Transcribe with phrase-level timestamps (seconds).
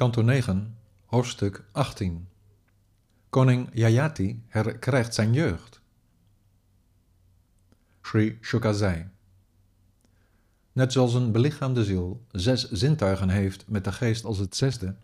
[0.00, 0.76] Kanto 9,
[1.06, 2.28] hoofdstuk 18.
[3.30, 5.80] Koning Yayati herkrijgt zijn jeugd.
[8.02, 9.08] Sri Shukazai.
[10.72, 14.94] Net zoals een belichaamde ziel zes zintuigen heeft met de geest als het zesde,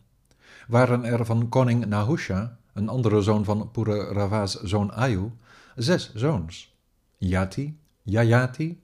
[0.69, 5.33] waren er van koning Nahusha, een andere zoon van Pururava's zoon Ayu,
[5.75, 6.75] zes zoons.
[7.17, 8.83] Yati, Yayati,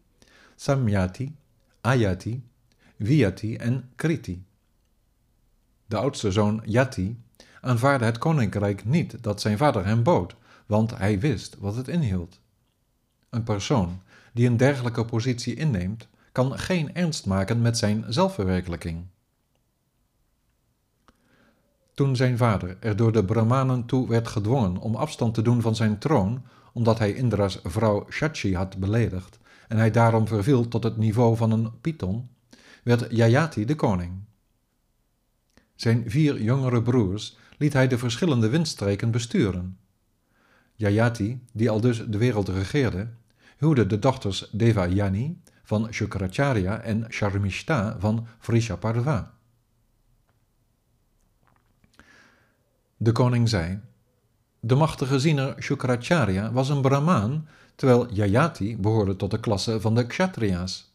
[0.57, 1.37] Samyati,
[1.81, 2.45] Ayati,
[2.99, 4.45] Viyati en Kriti.
[5.93, 7.23] De oudste zoon Yati
[7.61, 10.35] aanvaarde het koninkrijk niet dat zijn vader hem bood,
[10.67, 12.41] want hij wist wat het inhield.
[13.31, 14.01] Een persoon
[14.33, 19.05] die een dergelijke positie inneemt, kan geen ernst maken met zijn zelfverwerkelijking.
[21.95, 25.77] Toen zijn vader er door de Brahmanen toe werd gedwongen om afstand te doen van
[25.77, 30.97] zijn troon, omdat hij Indra's vrouw Shachi had beledigd en hij daarom verviel tot het
[30.97, 32.29] niveau van een python,
[32.83, 34.31] werd Yayati de koning.
[35.83, 39.79] Zijn vier jongere broers liet hij de verschillende windstreken besturen.
[40.75, 43.09] Yayati, die al dus de wereld regeerde,
[43.59, 49.35] huwde de dochters Devayani van Shukracharya en Sharmishta van Vrishaparva.
[52.97, 53.81] De koning zei:
[54.61, 60.07] De machtige ziener Shukracharya was een Brahmaan, terwijl Yayati behoorde tot de klasse van de
[60.07, 60.92] Kshatriya's.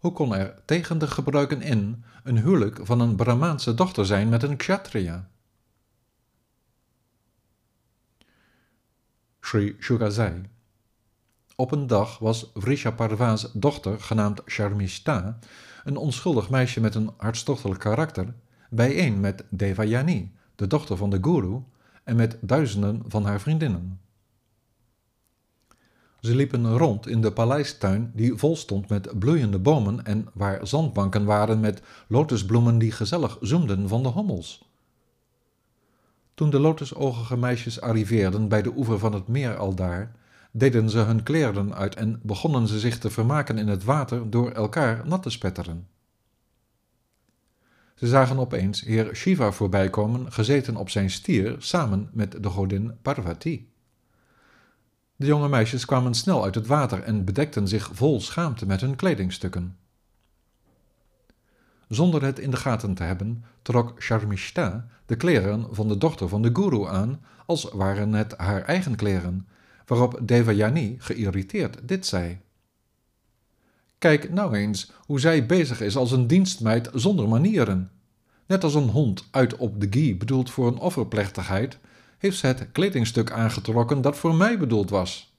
[0.00, 4.42] Hoe kon er tegen de gebruiken in een huwelijk van een Brahmaanse dochter zijn met
[4.42, 5.28] een Kshatriya?
[9.40, 10.42] Sri Shugazai.
[11.56, 15.38] Op een dag was Vrishaparva's dochter, genaamd Sharmishta,
[15.84, 18.34] een onschuldig meisje met een hartstochtelijk karakter,
[18.70, 21.62] bijeen met Devayani, de dochter van de guru,
[22.04, 24.00] en met duizenden van haar vriendinnen.
[26.20, 31.24] Ze liepen rond in de paleistuin die vol stond met bloeiende bomen en waar zandbanken
[31.24, 34.68] waren met lotusbloemen die gezellig zoemden van de hommels.
[36.34, 40.12] Toen de lotusoogige meisjes arriveerden bij de oever van het meer aldaar,
[40.50, 44.50] deden ze hun kleren uit en begonnen ze zich te vermaken in het water door
[44.50, 45.86] elkaar nat te spetteren.
[47.94, 53.68] Ze zagen opeens heer Shiva voorbijkomen, gezeten op zijn stier, samen met de godin Parvati.
[55.20, 58.96] De jonge meisjes kwamen snel uit het water en bedekten zich vol schaamte met hun
[58.96, 59.76] kledingstukken.
[61.88, 66.42] Zonder het in de gaten te hebben, trok Sharmishta de kleren van de dochter van
[66.42, 69.48] de guru aan, als waren het haar eigen kleren,
[69.86, 72.40] waarop Devayani geïrriteerd dit zei.
[73.98, 77.90] Kijk nou eens hoe zij bezig is als een dienstmeid zonder manieren.
[78.46, 81.78] Net als een hond uit op de ghee bedoeld voor een offerplechtigheid,
[82.20, 85.34] heeft het kledingstuk aangetrokken dat voor mij bedoeld was.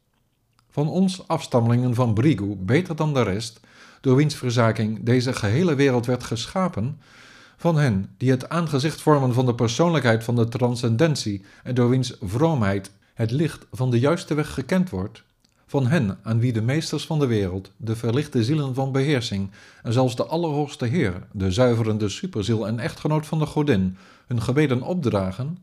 [0.70, 3.60] Van ons afstammelingen van Brigu beter dan de rest,
[4.02, 7.02] door wiens verzaking deze gehele wereld werd geschapen,
[7.58, 12.18] van hen die het aangezicht vormen van de persoonlijkheid van de transcendentie en door wiens
[12.22, 15.24] vroomheid het licht van de juiste weg gekend wordt,
[15.66, 19.52] van hen aan wie de meesters van de wereld, de verlichte zielen van beheersing
[19.84, 24.82] en zelfs de Allerhoogste Heer, de zuiverende superziel en echtgenoot van de godin, hun gebeden
[24.82, 25.58] opdragen,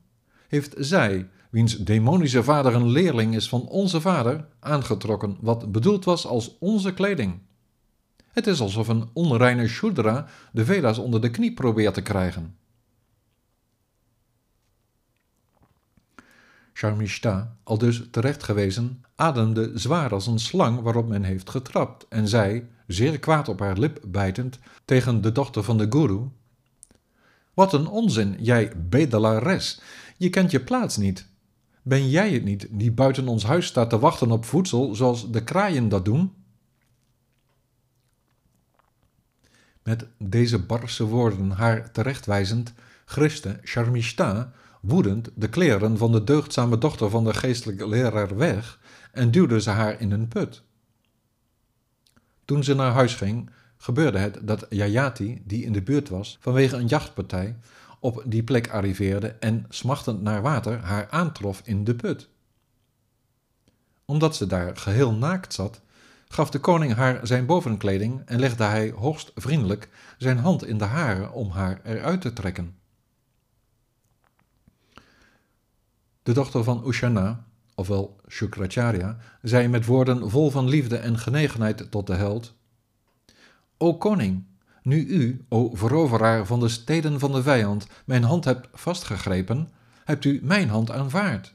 [0.48, 6.26] heeft zij, wiens demonische vader een leerling is van onze vader, aangetrokken wat bedoeld was
[6.26, 7.38] als onze kleding.
[8.32, 12.56] Het is alsof een onreine Shudra de Veda's onder de knie probeert te krijgen.
[16.78, 22.28] Sharmishta, al dus terecht gewezen, ademde zwaar als een slang waarop men heeft getrapt en
[22.28, 26.20] zei, zeer kwaad op haar lip bijtend, tegen de dochter van de guru:
[27.54, 29.80] Wat een onzin, jij bedelares!
[30.18, 31.26] Je kent je plaats niet.
[31.82, 35.44] Ben jij het niet die buiten ons huis staat te wachten op voedsel zoals de
[35.44, 36.32] kraaien dat doen?
[39.82, 42.72] Met deze barse woorden haar terechtwijzend,
[43.04, 48.78] griste Sharmishta woedend de kleren van de deugdzame dochter van de geestelijke leraar weg
[49.12, 50.62] en duwde ze haar in een put.
[52.44, 56.76] Toen ze naar huis ging, gebeurde het dat Yayati, die in de buurt was vanwege
[56.76, 57.56] een jachtpartij,
[58.00, 62.28] op die plek arriveerde en smachtend naar water haar aantrof in de put.
[64.04, 65.80] Omdat ze daar geheel naakt zat,
[66.28, 70.84] gaf de koning haar zijn bovenkleding en legde hij hoogst vriendelijk zijn hand in de
[70.84, 72.76] hare om haar eruit te trekken.
[76.22, 82.06] De dochter van Ushana, ofwel Shukracharya, zei met woorden vol van liefde en genegenheid tot
[82.06, 82.54] de held:
[83.76, 84.44] O koning,
[84.88, 89.68] nu u, o veroveraar van de steden van de vijand, mijn hand hebt vastgegrepen,
[90.04, 91.54] hebt u mijn hand aanvaard.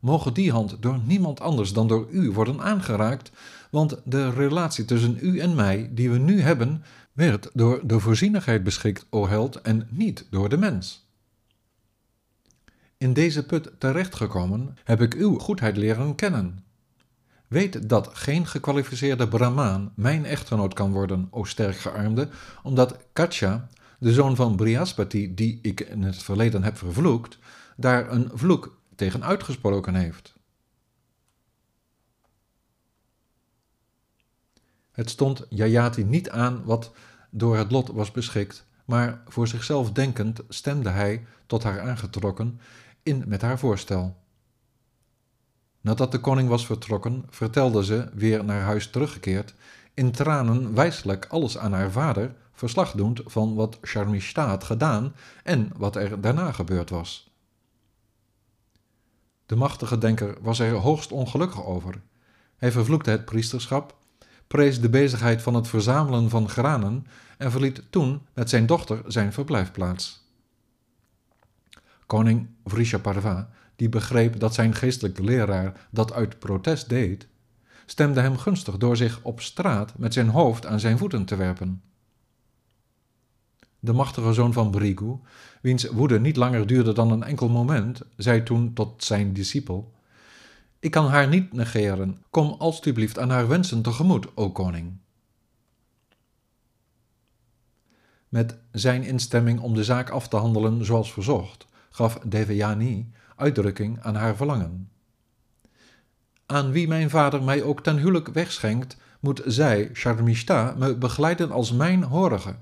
[0.00, 3.30] Mogen die hand door niemand anders dan door u worden aangeraakt,
[3.70, 6.82] want de relatie tussen u en mij, die we nu hebben,
[7.12, 11.06] werd door de voorzienigheid beschikt, o held, en niet door de mens.
[12.96, 16.64] In deze put terechtgekomen heb ik uw goedheid leren kennen.
[17.48, 22.28] Weet dat geen gekwalificeerde Brahmaan mijn echtgenoot kan worden, o sterkgearmde,
[22.62, 23.68] omdat Katja,
[23.98, 27.38] de zoon van Brihaspati, die ik in het verleden heb vervloekt,
[27.76, 30.36] daar een vloek tegen uitgesproken heeft.
[34.90, 36.92] Het stond Jayati niet aan wat
[37.30, 42.60] door het lot was beschikt, maar voor zichzelf denkend stemde hij, tot haar aangetrokken,
[43.02, 44.16] in met haar voorstel.
[45.80, 49.54] Nadat de koning was vertrokken, vertelde ze, weer naar huis teruggekeerd,
[49.94, 55.70] in tranen wijselijk alles aan haar vader, verslag doend van wat Sharmishta had gedaan en
[55.76, 57.30] wat er daarna gebeurd was.
[59.46, 62.00] De machtige denker was er hoogst ongelukkig over.
[62.56, 63.96] Hij vervloekte het priesterschap,
[64.46, 67.06] prees de bezigheid van het verzamelen van granen
[67.38, 70.26] en verliet toen met zijn dochter zijn verblijfplaats.
[72.06, 77.28] Koning Vrishaparva, die begreep dat zijn geestelijke leraar dat uit protest deed,
[77.86, 81.82] stemde hem gunstig door zich op straat met zijn hoofd aan zijn voeten te werpen.
[83.80, 85.16] De machtige zoon van Brigu,
[85.62, 89.92] wiens woede niet langer duurde dan een enkel moment, zei toen tot zijn discipel:
[90.78, 92.22] Ik kan haar niet negeren.
[92.30, 94.96] Kom alstublieft aan haar wensen tegemoet, o koning.
[98.28, 104.14] Met zijn instemming om de zaak af te handelen zoals verzocht, gaf Devayani uitdrukking aan
[104.14, 104.90] haar verlangen.
[106.46, 111.72] Aan wie mijn vader mij ook ten huwelijk wegschenkt, moet zij, Sharmishta, me begeleiden als
[111.72, 112.56] mijn horige.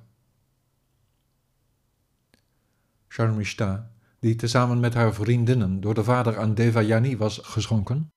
[3.08, 3.90] Sharmishta,
[4.20, 8.11] die tezamen met haar vriendinnen door de vader aan Devayani was geschonken,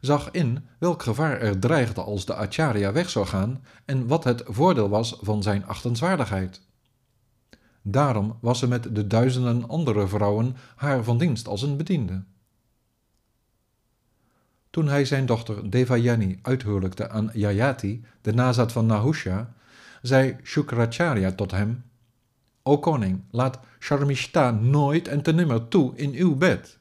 [0.00, 4.42] zag in welk gevaar er dreigde als de Acharya weg zou gaan en wat het
[4.46, 6.67] voordeel was van zijn achtenswaardigheid.
[7.90, 12.22] Daarom was ze met de duizenden andere vrouwen haar van dienst als een bediende.
[14.70, 19.54] Toen hij zijn dochter Devayani uithuwelijkte aan Yayati, de nazaat van Nahusha,
[20.02, 21.84] zei Shukracharya tot hem:
[22.62, 26.78] O koning, laat Sharmishta nooit en ten nimmer toe in uw bed.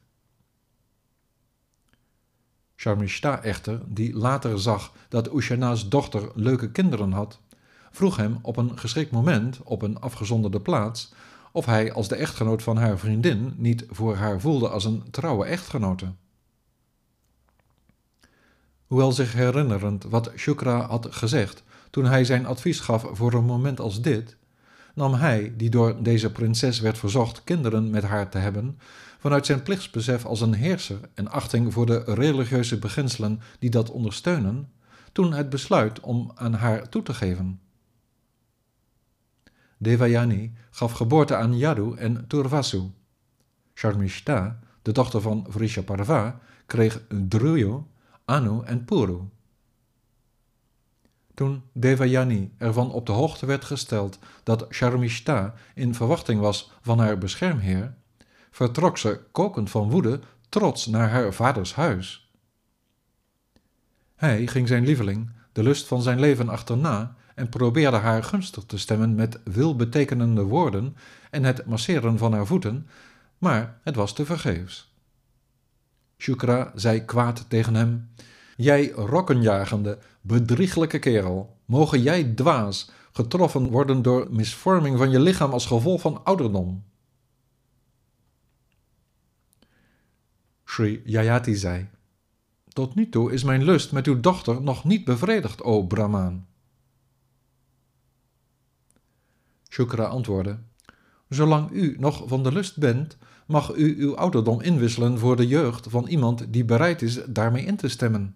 [2.75, 7.39] Sharmishta echter, die later zag dat Ushana's dochter leuke kinderen had,
[7.91, 11.13] vroeg hem op een geschikt moment, op een afgezonderde plaats,
[11.51, 15.45] of hij als de echtgenoot van haar vriendin niet voor haar voelde als een trouwe
[15.45, 16.11] echtgenote.
[18.87, 23.79] Hoewel zich herinnerend wat Shukra had gezegd toen hij zijn advies gaf voor een moment
[23.79, 24.37] als dit,
[24.93, 28.79] nam hij, die door deze prinses werd verzocht kinderen met haar te hebben,
[29.19, 34.71] vanuit zijn plichtsbesef als een heerser en achting voor de religieuze beginselen die dat ondersteunen,
[35.11, 37.59] toen het besluit om aan haar toe te geven.
[39.77, 42.91] Devayani gaf geboorte aan Yadu en Turvasu.
[43.73, 47.83] Sharmishta, de dochter van Vrishaparva, kreeg Druyu,
[48.25, 49.19] Anu en Puru.
[51.33, 57.17] Toen Devayani ervan op de hoogte werd gesteld dat Sharmishta in verwachting was van haar
[57.17, 57.93] beschermheer,
[58.51, 60.19] vertrok ze kokend van woede
[60.49, 62.31] trots naar haar vaders huis.
[64.15, 68.77] Hij ging zijn lieveling, de lust van zijn leven achterna, en probeerde haar gunstig te
[68.77, 70.95] stemmen met veelbetekenende woorden
[71.29, 72.87] en het masseren van haar voeten,
[73.37, 74.95] maar het was tevergeefs.
[76.17, 78.09] Shukra zei kwaad tegen hem:
[78.55, 85.65] Jij rokkenjagende, bedrieglijke kerel, mogen jij dwaas, getroffen worden door misvorming van je lichaam als
[85.65, 86.83] gevolg van ouderdom.
[90.65, 91.89] Sri Jayati zei:
[92.67, 96.46] Tot nu toe is mijn lust met uw dochter nog niet bevredigd, o Brahmaan.
[99.77, 100.57] Shukra antwoordde:
[101.29, 105.87] Zolang u nog van de lust bent, mag u uw ouderdom inwisselen voor de jeugd
[105.89, 108.35] van iemand die bereid is daarmee in te stemmen.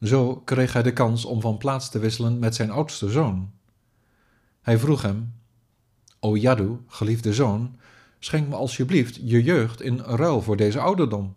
[0.00, 3.50] Zo kreeg hij de kans om van plaats te wisselen met zijn oudste zoon.
[4.60, 5.34] Hij vroeg hem:
[6.20, 7.76] O Yadu, geliefde zoon,
[8.18, 11.34] schenk me alsjeblieft je jeugd in ruil voor deze ouderdom.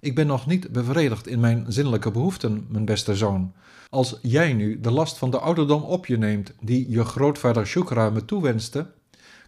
[0.00, 3.52] Ik ben nog niet bevredigd in mijn zinnelijke behoeften, mijn beste zoon.
[3.88, 8.10] Als jij nu de last van de ouderdom op je neemt die je grootvader Shukra
[8.10, 8.90] me toewenste,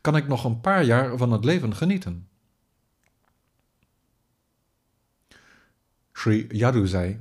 [0.00, 2.28] kan ik nog een paar jaar van het leven genieten.
[6.12, 7.20] Sri Yadu zei: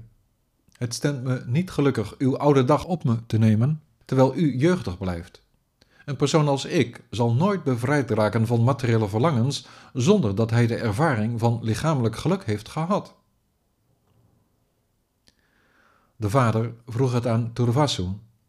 [0.72, 4.98] Het stemt me niet gelukkig uw oude dag op me te nemen, terwijl u jeugdig
[4.98, 5.42] blijft.
[6.08, 10.76] Een persoon als ik zal nooit bevrijd raken van materiële verlangens zonder dat hij de
[10.76, 13.16] ervaring van lichamelijk geluk heeft gehad.
[16.16, 18.08] De vader vroeg het aan Turvasu,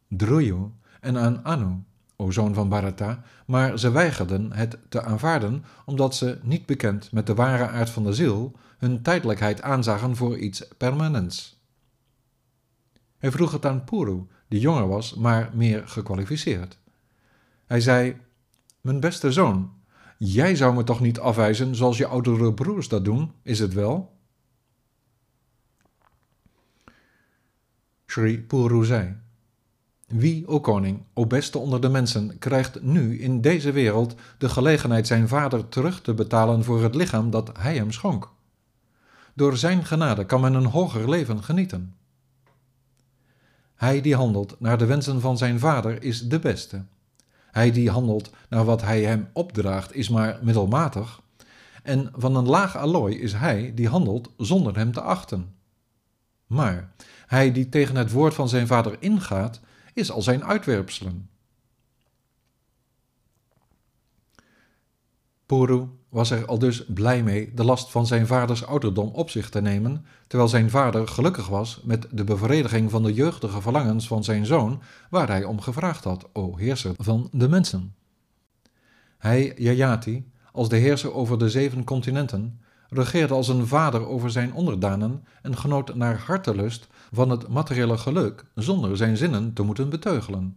[0.09, 1.83] Druyu en aan Anu,
[2.17, 7.27] o zoon van Bharata, maar ze weigerden het te aanvaarden omdat ze, niet bekend met
[7.27, 11.63] de ware aard van de ziel, hun tijdelijkheid aanzagen voor iets permanents.
[13.19, 16.79] Hij vroeg het aan Puru, die jonger was, maar meer gekwalificeerd.
[17.69, 18.17] Hij zei:
[18.81, 19.73] Mijn beste zoon,
[20.19, 24.17] jij zou me toch niet afwijzen zoals je oudere broers dat doen, is het wel?
[28.07, 29.17] Sri Puru zei:
[30.07, 35.07] Wie, o koning, o beste onder de mensen, krijgt nu in deze wereld de gelegenheid
[35.07, 38.31] zijn vader terug te betalen voor het lichaam dat hij hem schonk?
[39.35, 41.95] Door zijn genade kan men een hoger leven genieten.
[43.75, 46.85] Hij die handelt naar de wensen van zijn vader is de beste.
[47.51, 51.21] Hij die handelt naar wat hij hem opdraagt is maar middelmatig.
[51.83, 55.55] En van een laag allooi is hij die handelt zonder hem te achten.
[56.47, 56.93] Maar
[57.27, 59.61] hij die tegen het woord van zijn vader ingaat,
[59.95, 61.29] is al zijn uitwerpselen.
[65.49, 69.49] Puru was er al dus blij mee de last van zijn vaders ouderdom op zich
[69.49, 74.25] te nemen, terwijl zijn vader gelukkig was met de bevrediging van de jeugdige verlangens van
[74.25, 77.95] zijn zoon, waar hij om gevraagd had, o heerser van de mensen.
[79.19, 84.53] Hij, Jayati, als de heerser over de zeven continenten, regeerde als een vader over zijn
[84.53, 90.57] onderdanen en genoot naar hartelust van het materiële geluk zonder zijn zinnen te moeten beteugelen.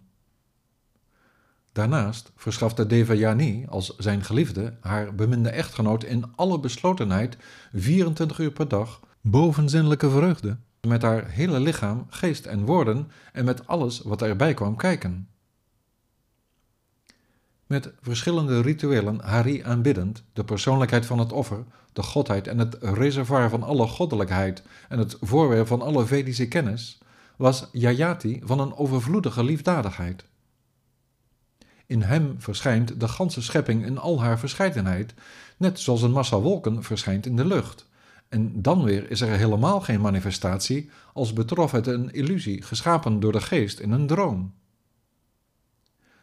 [1.72, 7.38] Daarnaast verschafte Devayani als zijn geliefde haar beminde echtgenoot in alle beslotenheid
[7.74, 13.68] 24 uur per dag bovenzinnelijke vreugde, met haar hele lichaam, geest en woorden en met
[13.68, 15.28] alles wat erbij kwam kijken.
[17.66, 21.63] Met verschillende rituelen Hari aanbiddend, de persoonlijkheid van het offer,
[21.94, 27.01] de godheid en het reservoir van alle goddelijkheid en het voorwerp van alle Vedische kennis,
[27.38, 30.25] was Jayati van een overvloedige liefdadigheid.
[31.91, 35.13] In hem verschijnt de ganse schepping in al haar verscheidenheid,
[35.57, 37.88] net zoals een massa wolken verschijnt in de lucht.
[38.29, 43.31] En dan weer is er helemaal geen manifestatie, als betrof het een illusie geschapen door
[43.31, 44.53] de geest in een droom.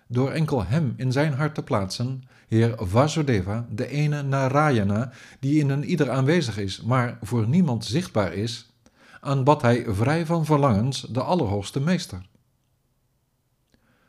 [0.06, 5.70] Door enkel hem in zijn hart te plaatsen, Heer Vasudeva, de ene Narayana, die in
[5.70, 8.72] een ieder aanwezig is, maar voor niemand zichtbaar is,
[9.20, 12.26] aanbad hij vrij van verlangens de Allerhoogste Meester.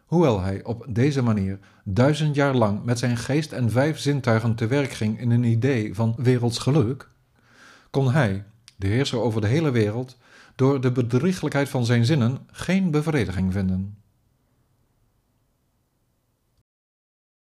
[0.10, 4.68] Hoewel hij op deze manier duizend jaar lang met zijn geest en vijf zintuigen te
[4.68, 7.10] werk ging in een idee van werelds geluk,
[7.90, 8.44] kon hij,
[8.76, 10.18] de heerser over de hele wereld,
[10.56, 13.98] door de bedrieglijkheid van zijn zinnen geen bevrediging vinden.